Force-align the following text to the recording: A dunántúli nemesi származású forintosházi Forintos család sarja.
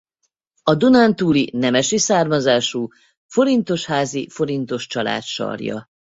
A 0.63 0.75
dunántúli 0.75 1.49
nemesi 1.53 1.97
származású 1.97 2.87
forintosházi 3.27 4.29
Forintos 4.29 4.87
család 4.87 5.21
sarja. 5.23 5.89